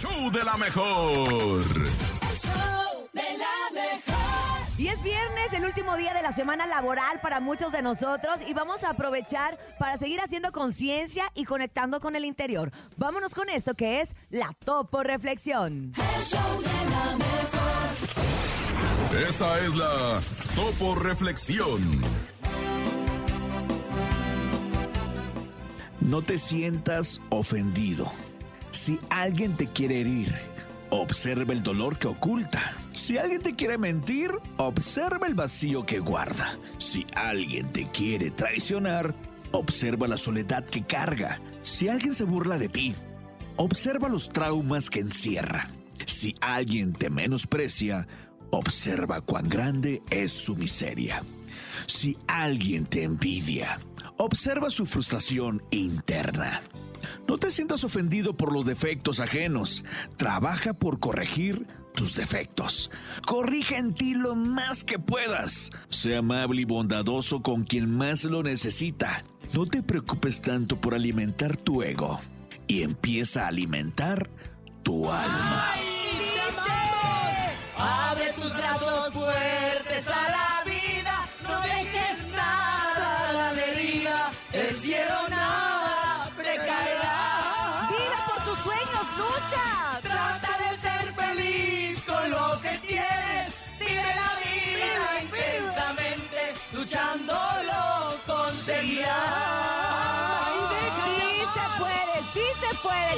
[0.00, 1.60] show de la mejor.
[1.60, 4.78] El show de la mejor.
[4.78, 8.54] Y es viernes, el último día de la semana laboral para muchos de nosotros y
[8.54, 12.70] vamos a aprovechar para seguir haciendo conciencia y conectando con el interior.
[12.96, 15.92] Vámonos con esto que es la Topo Reflexión.
[15.96, 17.58] El show de la mejor.
[19.28, 20.20] Esta es la
[20.54, 22.02] Topo Reflexión.
[26.00, 28.08] No te sientas ofendido.
[28.88, 30.34] Si alguien te quiere herir,
[30.88, 32.72] observa el dolor que oculta.
[32.94, 36.56] Si alguien te quiere mentir, observa el vacío que guarda.
[36.78, 39.14] Si alguien te quiere traicionar,
[39.52, 41.38] observa la soledad que carga.
[41.62, 42.94] Si alguien se burla de ti,
[43.56, 45.68] observa los traumas que encierra.
[46.06, 48.08] Si alguien te menosprecia,
[48.48, 51.22] observa cuán grande es su miseria.
[51.86, 53.78] Si alguien te envidia,
[54.16, 56.62] observa su frustración interna.
[57.26, 59.84] No te sientas ofendido por los defectos ajenos.
[60.16, 62.90] Trabaja por corregir tus defectos.
[63.26, 65.70] Corrige en ti lo más que puedas.
[65.88, 69.24] Sea amable y bondadoso con quien más lo necesita.
[69.54, 72.20] No te preocupes tanto por alimentar tu ego
[72.66, 74.30] y empieza a alimentar
[74.82, 75.74] tu alma.
[77.76, 79.14] Abre tus brazos
[89.18, 90.00] lucha!
[90.02, 93.46] Trata de ser feliz con lo que tienes.
[93.78, 96.40] Vive la vida intensamente,
[96.72, 97.34] luchando
[97.70, 97.86] lo
[98.32, 99.68] conseguirás.
[101.04, 101.18] Sí
[101.56, 103.12] se puede, sí se puede,